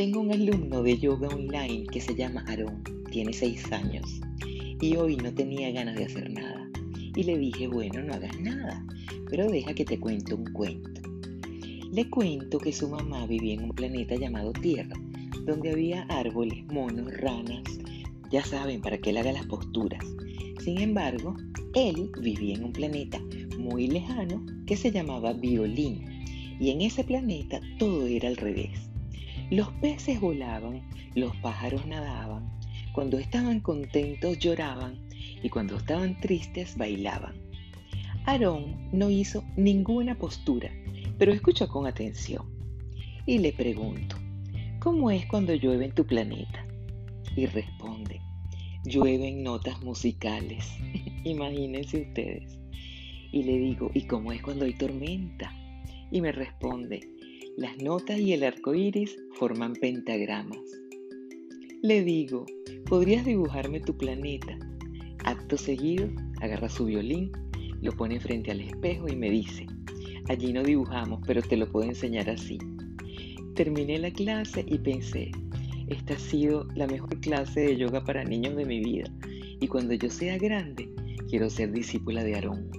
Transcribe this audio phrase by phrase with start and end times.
[0.00, 4.22] Tengo un alumno de yoga online que se llama Aaron, tiene seis años
[4.80, 6.70] y hoy no tenía ganas de hacer nada.
[7.14, 8.82] Y le dije, bueno, no hagas nada,
[9.28, 11.02] pero deja que te cuente un cuento.
[11.92, 14.96] Le cuento que su mamá vivía en un planeta llamado Tierra,
[15.44, 17.64] donde había árboles, monos, ranas,
[18.30, 20.02] ya saben, para que él haga las posturas.
[20.64, 21.36] Sin embargo,
[21.74, 23.20] él vivía en un planeta
[23.58, 26.24] muy lejano que se llamaba Violín,
[26.58, 28.90] y en ese planeta todo era al revés.
[29.50, 30.80] Los peces volaban,
[31.16, 32.48] los pájaros nadaban,
[32.92, 34.96] cuando estaban contentos lloraban
[35.42, 37.34] y cuando estaban tristes bailaban.
[38.26, 40.70] Aarón no hizo ninguna postura,
[41.18, 42.44] pero escuchó con atención.
[43.26, 44.14] Y le pregunto,
[44.78, 46.64] ¿cómo es cuando llueve en tu planeta?
[47.34, 48.20] Y responde,
[48.84, 50.64] llueven notas musicales.
[51.24, 52.56] Imagínense ustedes.
[53.32, 55.52] Y le digo, ¿y cómo es cuando hay tormenta?
[56.12, 57.00] Y me responde,
[57.56, 60.58] las notas y el arco iris forman pentagramas.
[61.82, 62.46] Le digo,
[62.86, 64.58] ¿podrías dibujarme tu planeta?
[65.24, 66.08] Acto seguido,
[66.40, 67.32] agarra su violín,
[67.80, 69.66] lo pone frente al espejo y me dice,
[70.28, 72.58] allí no dibujamos, pero te lo puedo enseñar así.
[73.54, 75.30] Terminé la clase y pensé,
[75.88, 79.10] esta ha sido la mejor clase de yoga para niños de mi vida
[79.60, 80.88] y cuando yo sea grande,
[81.28, 82.70] quiero ser discípula de Aarón.